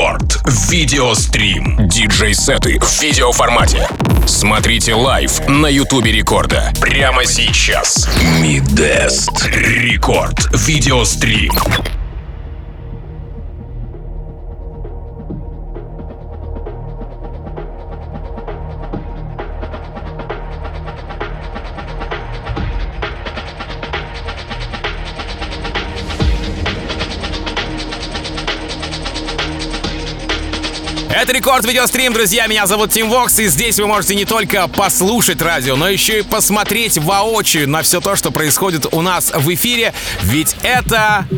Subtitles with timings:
[0.00, 0.40] Рекорд.
[0.70, 1.76] Видеострим.
[1.86, 3.86] Диджей-сеты в видеоформате.
[4.26, 6.72] Смотрите live на Ютубе Рекорда.
[6.80, 8.08] Прямо сейчас.
[8.40, 9.44] Medest.
[9.44, 10.48] Рекорд.
[10.54, 11.52] Видеострим.
[31.30, 32.48] Это Рекорд Видеострим, друзья.
[32.48, 36.22] Меня зовут Тим Вокс, и здесь вы можете не только послушать радио, но еще и
[36.22, 39.94] посмотреть воочию на все то, что происходит у нас в эфире.
[40.24, 41.28] Ведь это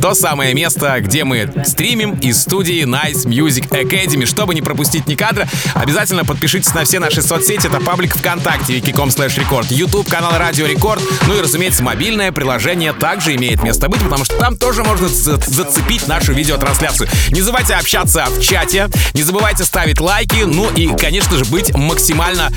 [0.00, 4.24] то самое место, где мы стримим из студии Nice Music Academy.
[4.24, 7.66] Чтобы не пропустить ни кадра, обязательно подпишитесь на все наши соцсети.
[7.66, 11.02] Это паблик ВКонтакте, vk.com slash record, YouTube, канал Радио Рекорд.
[11.26, 16.06] Ну и, разумеется, мобильное приложение также имеет место быть, потому что там тоже можно зацепить
[16.08, 17.08] нашу видеотрансляцию.
[17.30, 22.50] Не забывайте общаться в чате, не забывайте ставить лайки, ну и, конечно же, быть максимально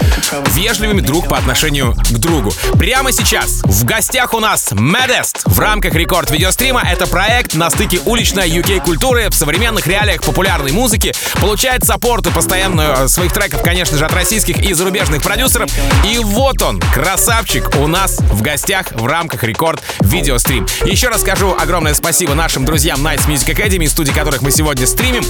[0.53, 2.53] вежливыми друг по отношению к другу.
[2.77, 6.81] Прямо сейчас в гостях у нас Медест в рамках рекорд видеострима.
[6.81, 12.29] Это проект проект на стыке уличной UK-культуры в современных реалиях популярной музыки, получает саппорт и
[12.29, 15.71] постоянную э, своих треков, конечно же, от российских и зарубежных продюсеров.
[16.05, 20.67] И вот он, красавчик, у нас в гостях в рамках рекорд видеострим.
[20.85, 25.23] Еще раз скажу огромное спасибо нашим друзьям Nice Music Academy, студии которых мы сегодня стримим.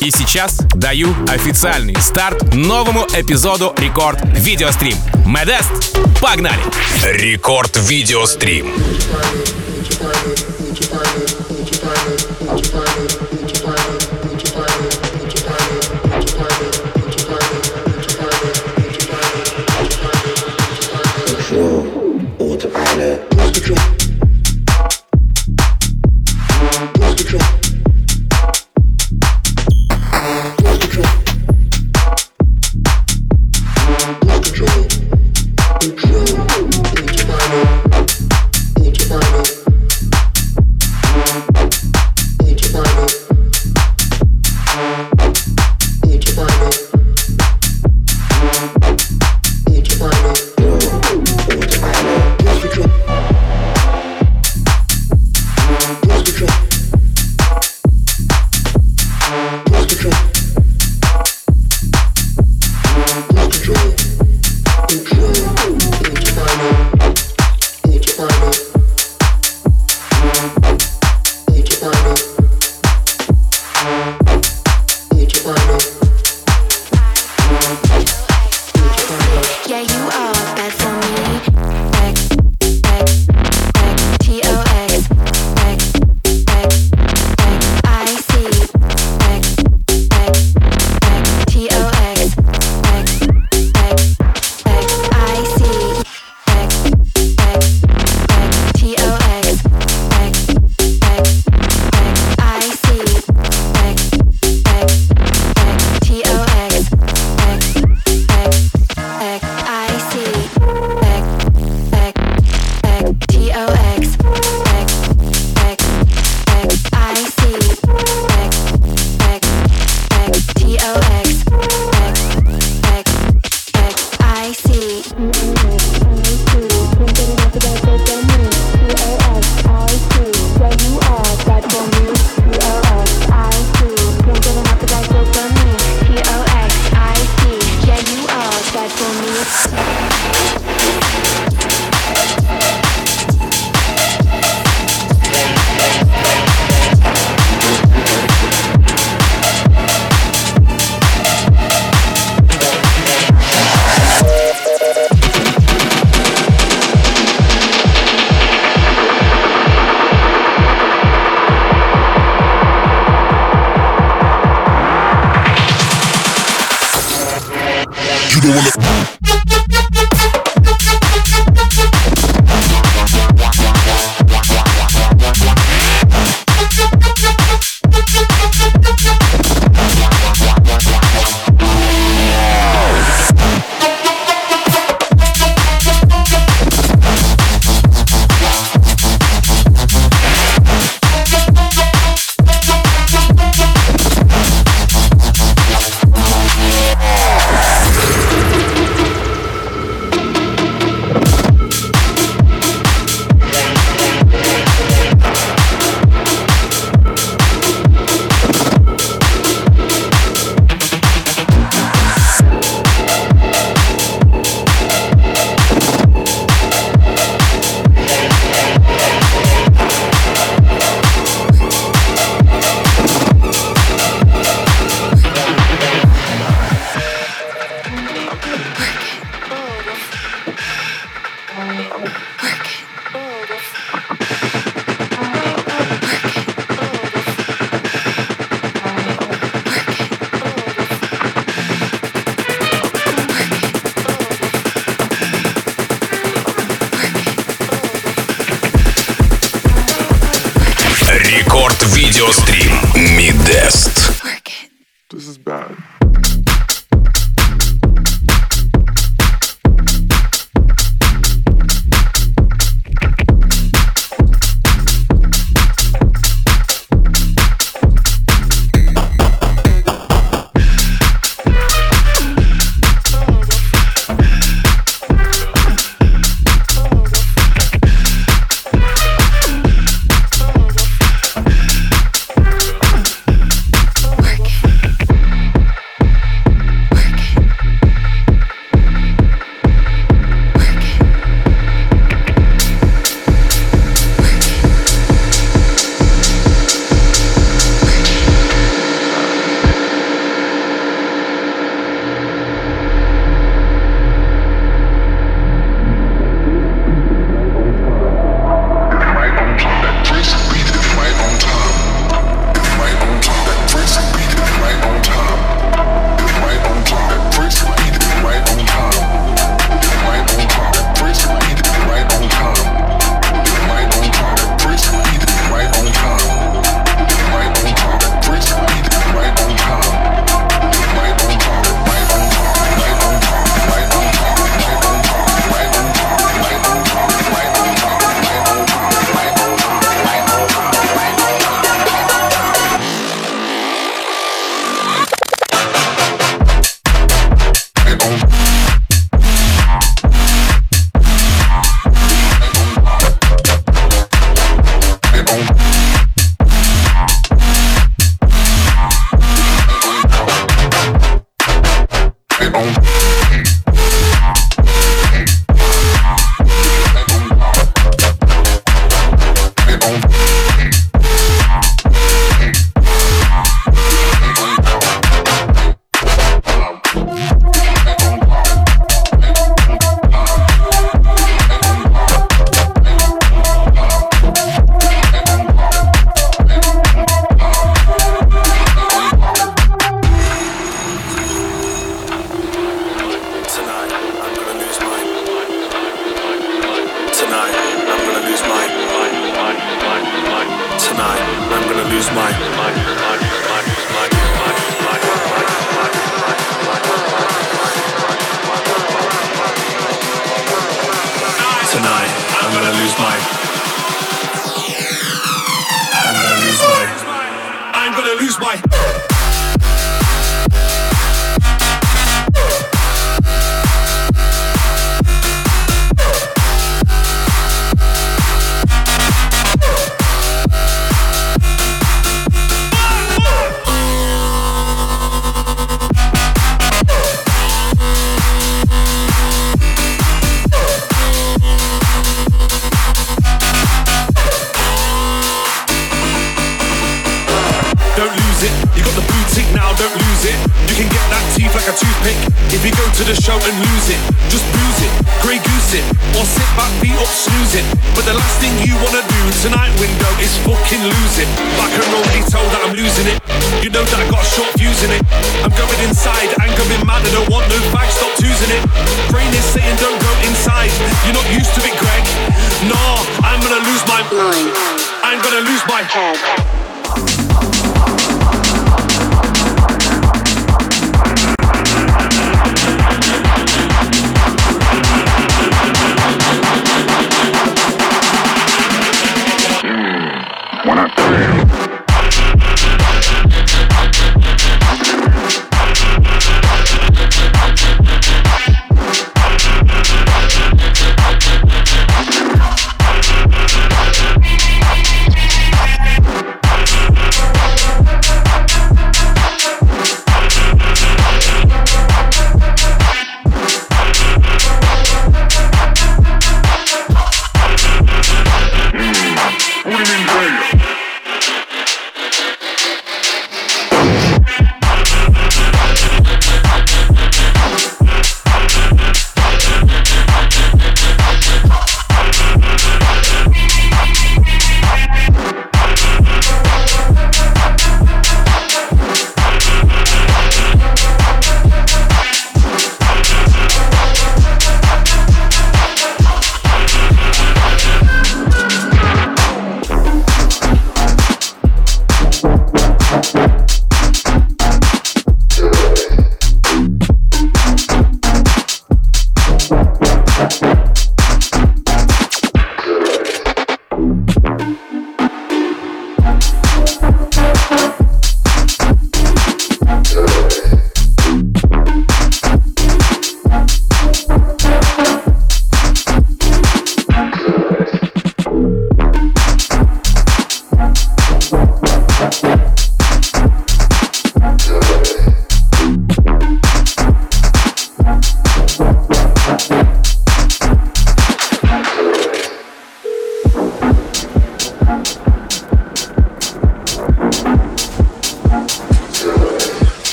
[0.00, 4.98] И сейчас даю официальный старт новому эпизоду рекорд видеострим.
[5.24, 6.60] Медест, погнали!
[7.02, 8.74] Рекорд видеострим.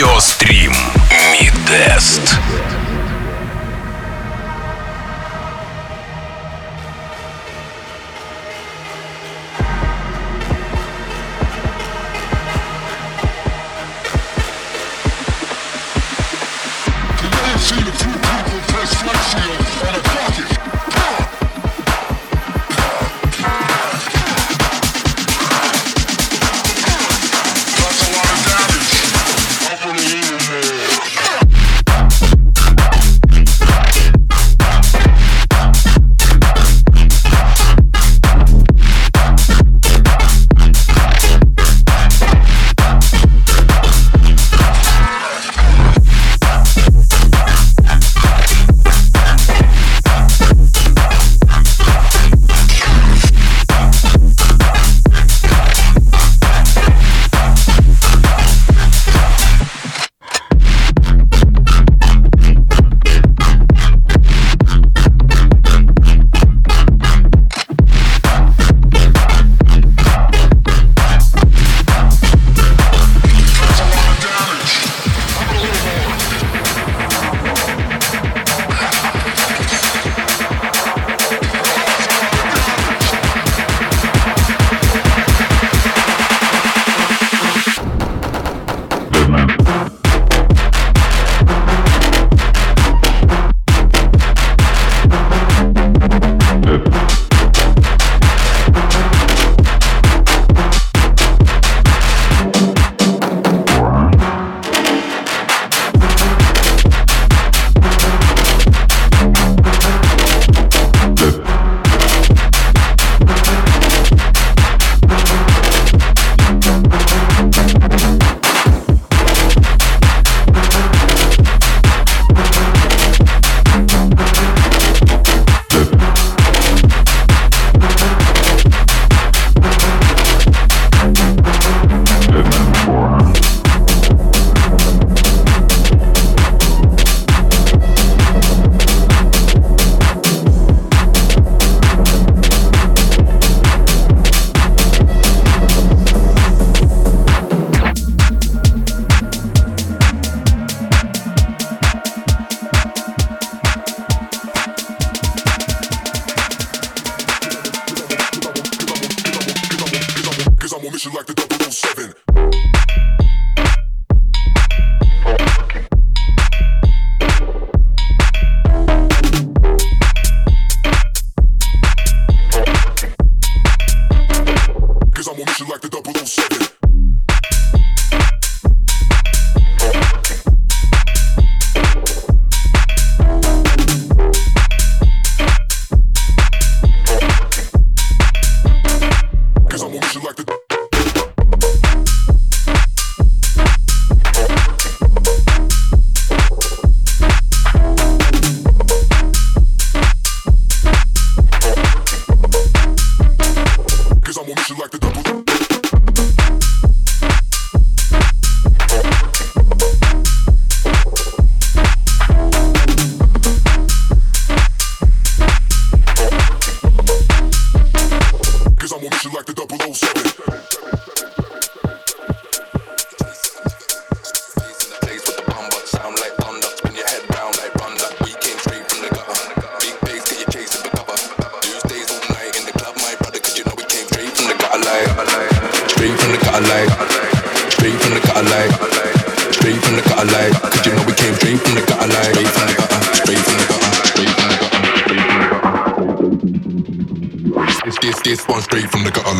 [0.00, 0.89] Радиострим.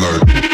[0.01, 0.50] alert.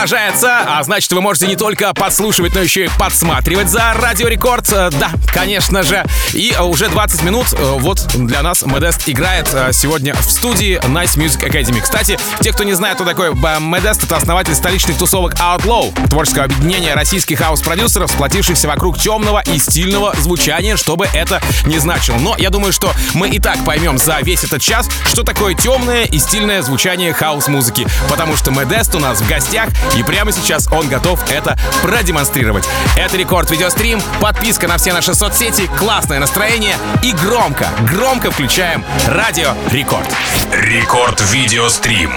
[0.00, 4.66] Продолжается, а значит вы можете не только подслушивать, но еще и подсматривать за Радио Рекорд.
[4.72, 6.02] Э, Да, конечно же.
[6.32, 11.18] И э, уже 20 минут э, вот для нас Medest играет сегодня в студии Nice
[11.18, 11.82] Music Academy.
[11.82, 16.94] Кстати, те, кто не знает, кто такой Medest, это основатель столичных тусовок Outlaw, творческого объединения
[16.94, 22.16] российских хаус-продюсеров, сплотившихся вокруг темного и стильного звучания, чтобы это не значило.
[22.16, 26.04] Но я думаю, что мы и так поймем за весь этот час, что такое темное
[26.04, 30.88] и стильное звучание хаус-музыки, потому что Medest у нас в гостях, и прямо сейчас он
[30.88, 32.64] готов это продемонстрировать.
[32.96, 39.54] Это Рекорд Видеострим, подписка на все наши соцсети, классное настроение и громко, громко включаем Радио
[39.70, 40.08] Рекорд.
[40.52, 41.20] Рекорд.
[41.32, 42.10] Видеострим.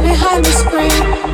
[0.00, 1.33] behind the screen.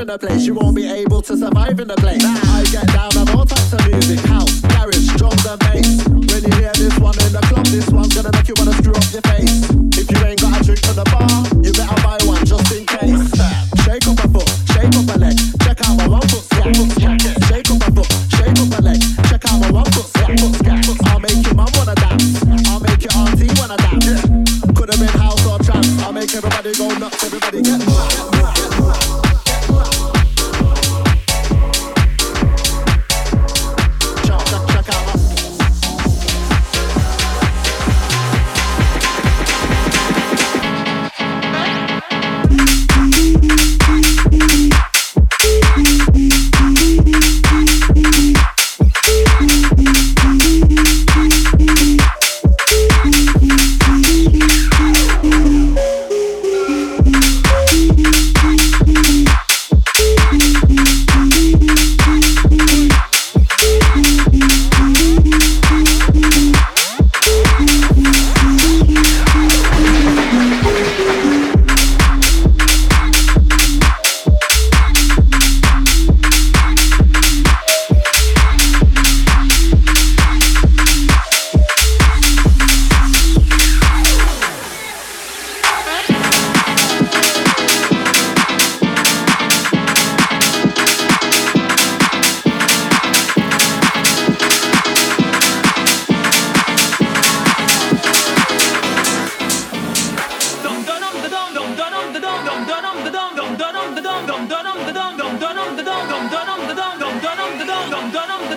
[0.00, 0.46] in a place.
[0.46, 2.24] You won't be able to survive in a place.
[2.24, 6.08] I get down on all types of music, house, garage, drums and bass.
[6.08, 8.94] When you hear this one in the club, this one's gonna make you wanna screw
[8.94, 9.69] up your face.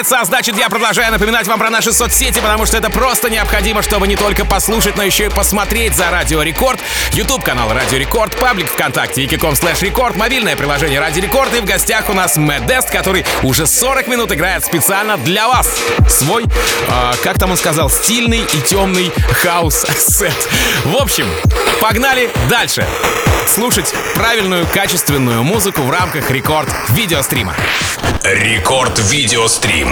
[0.00, 3.82] касается а значит, я продолжаю напоминать вам про наши соцсети, потому что это просто необходимо,
[3.82, 6.80] чтобы не только послушать, но еще и посмотреть за Радио Рекорд,
[7.12, 11.66] YouTube канал Радио Рекорд, паблик ВКонтакте, vk.com slash Рекорд, мобильное приложение Радио Рекорд, и в
[11.66, 15.68] гостях у нас Medest, который уже 40 минут играет специально для вас
[16.08, 20.48] свой, э, как там он сказал, стильный и темный хаос-сет.
[20.84, 21.26] В общем,
[21.80, 22.86] погнали дальше.
[23.46, 27.54] Слушать правильную, качественную музыку в рамках Рекорд видеострима.
[28.22, 29.88] Рекорд Видеострим.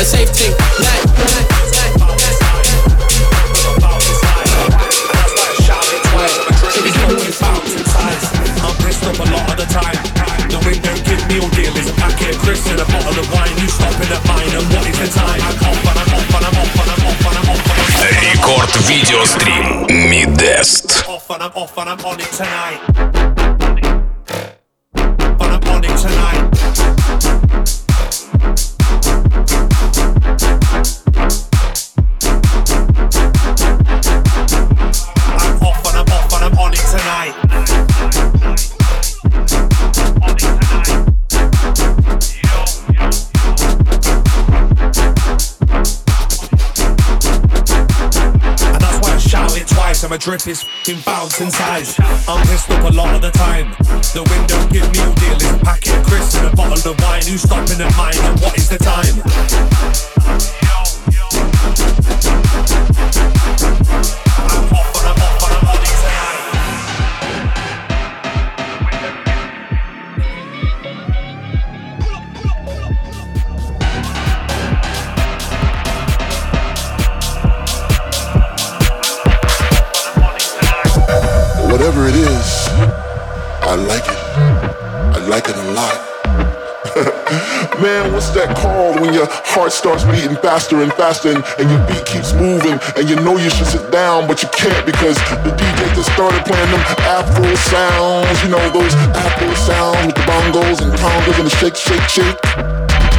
[0.00, 0.48] the safety.
[0.80, 1.60] Night, night.
[2.00, 2.16] I'm
[18.22, 21.04] Рекорд видеострим Мидест.
[21.08, 23.29] Off and I'm off and I'm on it tonight.
[50.20, 51.96] drip is f***ing bouncing size.
[52.28, 53.72] I'm pissed up a lot of the time.
[54.12, 55.34] The window give me a deal.
[55.34, 57.22] It's a packet of crisps and a bottle of wine.
[57.24, 59.16] Who's stopping at mine and what is the time?
[83.70, 84.18] I like it.
[85.14, 85.94] I like it a lot.
[87.78, 91.78] Man, what's that called when your heart starts beating faster and faster and, and, your
[91.86, 95.14] beat keeps moving and you know you should sit down but you can't because
[95.46, 96.82] the DJ just started playing them
[97.14, 101.78] Afro sounds, you know, those Afro sounds with the bongos and congas and the shake,
[101.78, 102.38] shake, shake.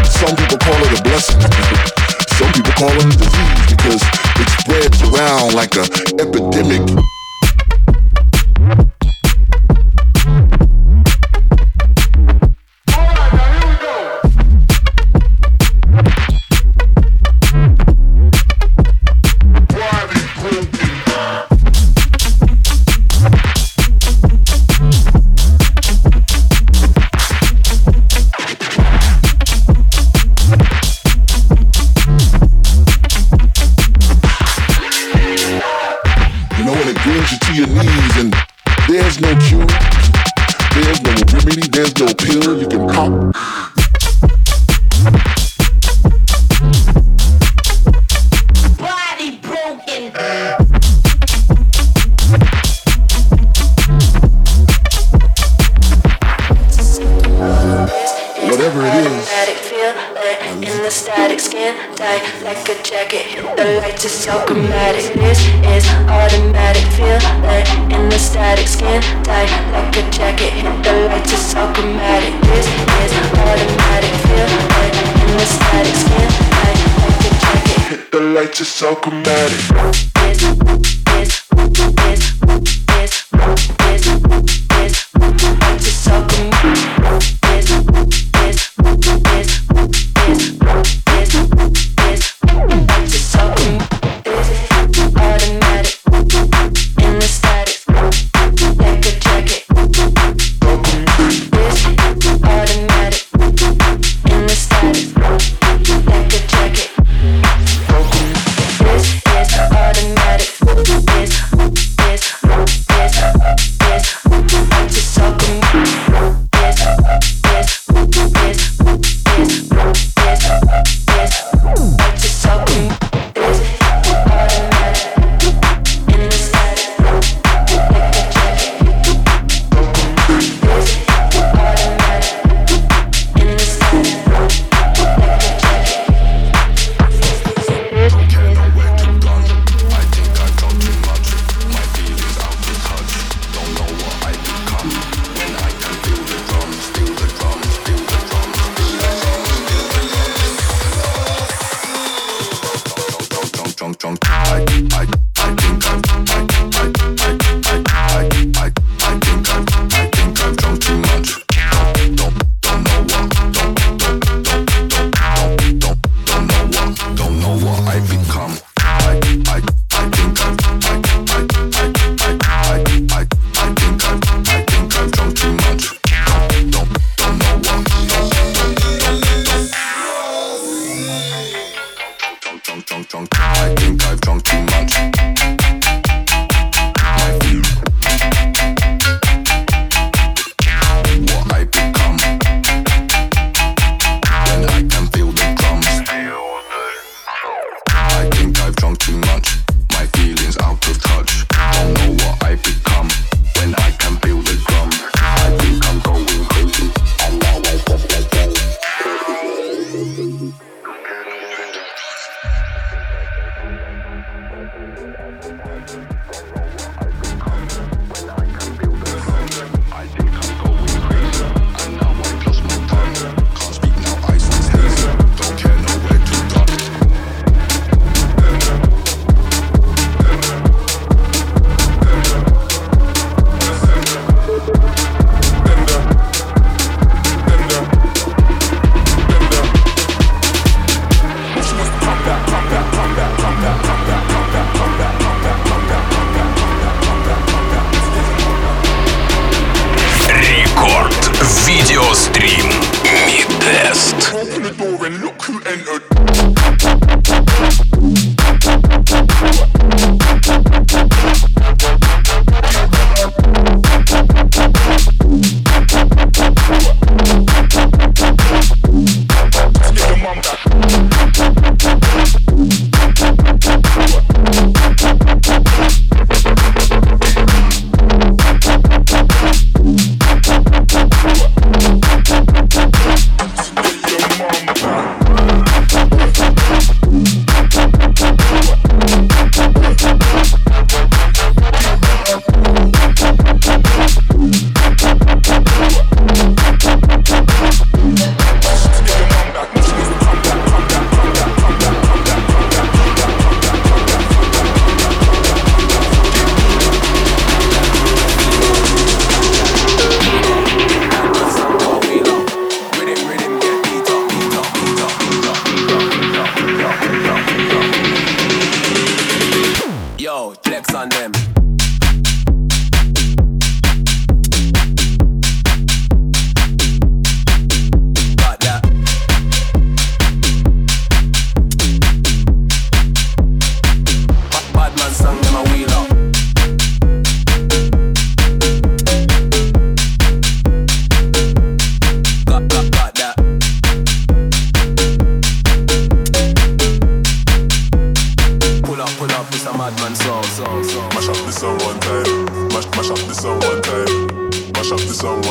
[0.04, 1.39] Some people call it a blessing.
[2.36, 4.04] Some people call it a disease because
[4.36, 5.88] it spreads around like an
[6.20, 6.84] epidemic.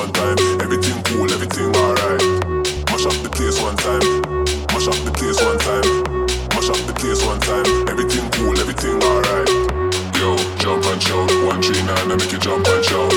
[0.01, 0.39] one time.
[0.65, 2.23] Everything cool, everything alright.
[2.89, 4.01] Mash up the place one time.
[4.73, 5.85] Mash up the place one time.
[6.57, 7.69] Mash up the place one time.
[7.93, 9.49] Everything cool, everything alright.
[10.17, 11.29] Yo, jump and shout.
[11.45, 13.13] One three nine, I make you jump and shout.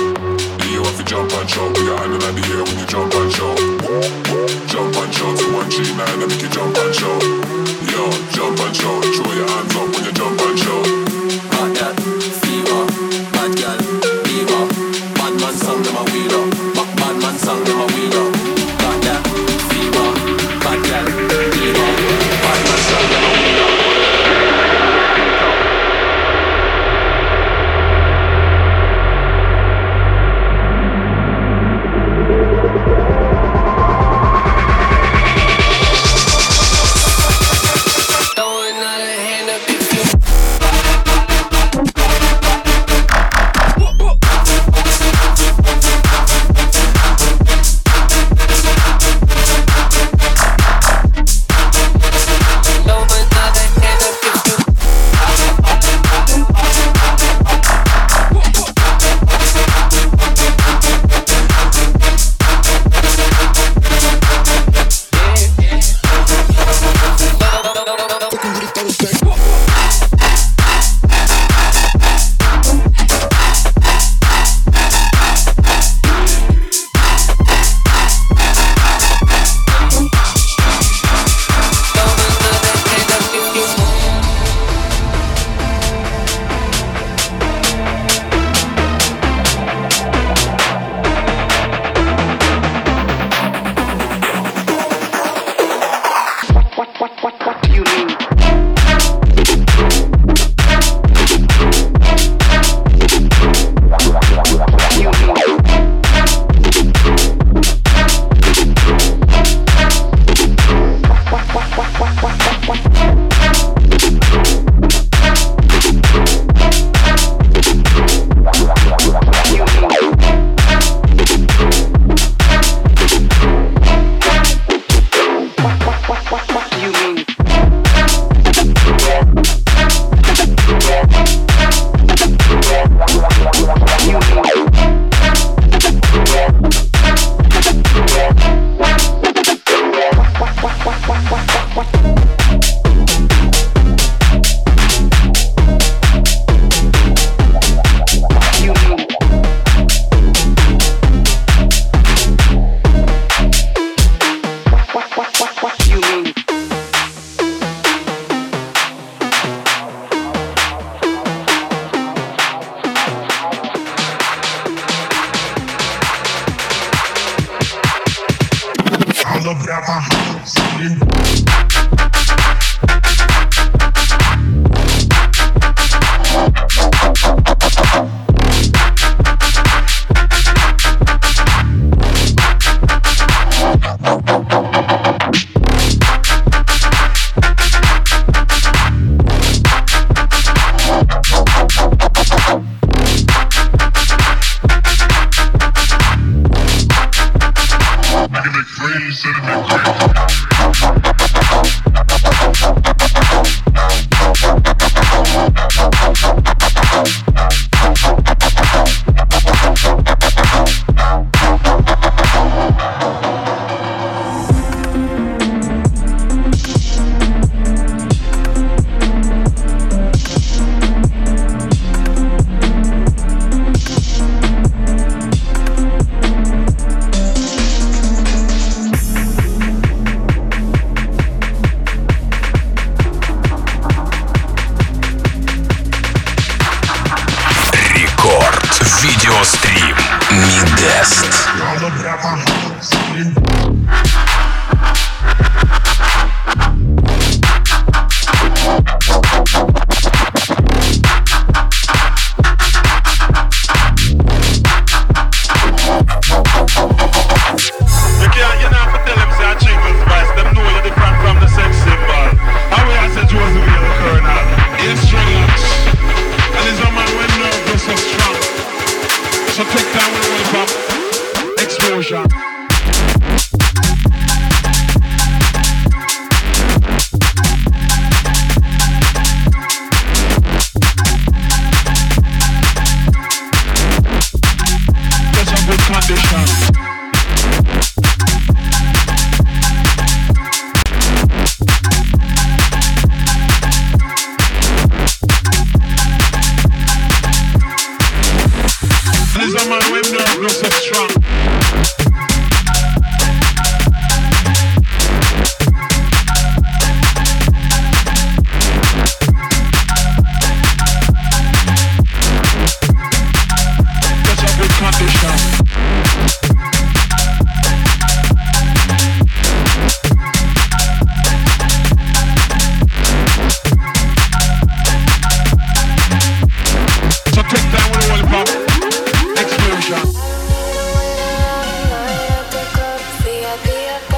[0.59, 1.71] Do You want to jump and shout.
[1.71, 3.57] Put your hand in the air when you jump and shout.
[4.67, 5.35] Jump and shout.
[5.39, 7.23] So one three nine, I make you jump and shout.
[7.91, 8.03] Yo,
[8.35, 9.01] jump and shout.
[9.15, 10.82] Throw your hands up when you jump and shout.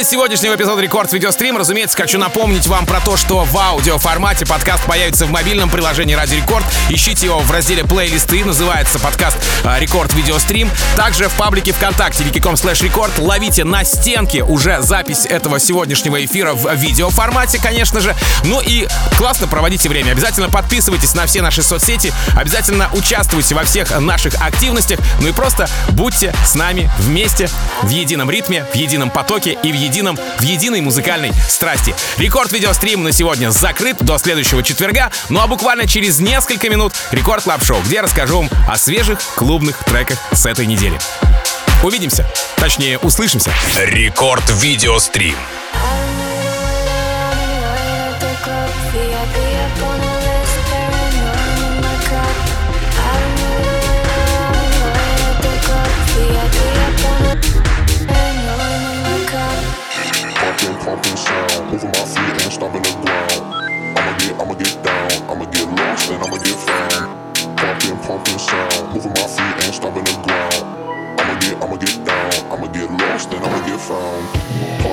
[0.00, 4.84] финале сегодняшнего эпизода Рекорд Видеострим, разумеется, хочу напомнить вам про то, что в аудиоформате подкаст
[4.84, 6.64] появится в мобильном приложении Радио Рекорд.
[6.88, 10.70] Ищите его в разделе плейлисты, называется подкаст а, Рекорд Видеострим.
[10.96, 16.54] Также в паблике ВКонтакте vk.com slash рекорд ловите на стенке уже запись этого сегодняшнего эфира
[16.54, 18.16] в видеоформате, конечно же.
[18.44, 18.88] Ну и
[19.18, 20.12] классно проводите время.
[20.12, 25.68] Обязательно подписывайтесь на все наши соцсети, обязательно участвуйте во всех наших активностях, ну и просто
[25.90, 27.50] будьте с нами вместе
[27.82, 29.89] в едином ритме, в едином потоке и в едином,
[30.38, 31.94] в единой музыкальной страсти.
[32.16, 37.44] Рекорд видеострим на сегодня закрыт до следующего четверга, ну а буквально через несколько минут Record
[37.44, 40.98] Club Show, где я расскажу вам о свежих клубных треках с этой недели.
[41.82, 42.26] Увидимся,
[42.56, 43.52] точнее услышимся.
[43.76, 45.36] Рекорд Видеострим.
[49.20, 49.49] Pumping,
[60.80, 61.70] pumping sound.
[61.70, 63.42] Moving my feet and stomping the ground.
[63.96, 65.10] I'ma get, I'ma get down.
[65.30, 67.56] I'ma get lost and I'ma get found.
[67.56, 68.94] Pumping, pumping sound.
[68.94, 70.64] Moving my feet and stomping the ground.
[71.20, 72.32] I'ma get, I'ma get down.
[72.52, 74.89] I'ma get lost and I'ma get found.